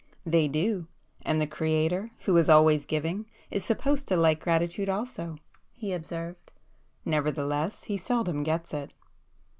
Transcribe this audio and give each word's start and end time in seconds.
"They 0.25 0.47
do. 0.47 0.87
And 1.21 1.39
the 1.39 1.45
Creator, 1.45 2.09
who 2.21 2.35
is 2.37 2.49
always 2.49 2.87
giving, 2.87 3.27
is 3.51 3.63
supposed 3.63 4.07
to 4.07 4.17
like 4.17 4.39
gratitude 4.39 4.89
also,"—he 4.89 5.93
observed—"Nevertheless 5.93 7.83
He 7.83 7.97
seldom 7.97 8.41
gets 8.41 8.73
it!" 8.73 8.93